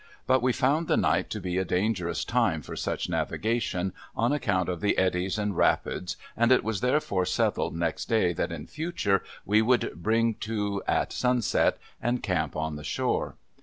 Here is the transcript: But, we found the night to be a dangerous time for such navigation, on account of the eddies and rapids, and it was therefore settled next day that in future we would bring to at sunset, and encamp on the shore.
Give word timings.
But, 0.25 0.41
we 0.41 0.51
found 0.51 0.87
the 0.87 0.97
night 0.97 1.29
to 1.29 1.39
be 1.39 1.59
a 1.59 1.63
dangerous 1.63 2.25
time 2.25 2.63
for 2.63 2.75
such 2.75 3.07
navigation, 3.07 3.93
on 4.15 4.31
account 4.33 4.67
of 4.67 4.81
the 4.81 4.97
eddies 4.97 5.37
and 5.37 5.55
rapids, 5.55 6.17
and 6.35 6.51
it 6.51 6.63
was 6.63 6.81
therefore 6.81 7.23
settled 7.27 7.75
next 7.75 8.05
day 8.05 8.33
that 8.33 8.51
in 8.51 8.65
future 8.65 9.23
we 9.45 9.61
would 9.61 9.93
bring 10.01 10.33
to 10.39 10.81
at 10.87 11.13
sunset, 11.13 11.77
and 12.01 12.17
encamp 12.17 12.55
on 12.55 12.77
the 12.77 12.83
shore. 12.83 13.35